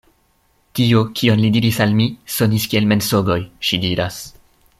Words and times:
Tio, 0.77 1.03
kion 1.19 1.43
li 1.43 1.51
diris 1.57 1.77
al 1.85 1.93
mi, 1.99 2.07
sonis 2.37 2.67
kiel 2.73 2.89
mensogoj, 2.95 3.39
ŝi 3.69 3.81
diras. 3.85 4.19